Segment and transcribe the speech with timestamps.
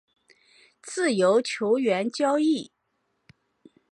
[0.81, 2.71] 自由球员交易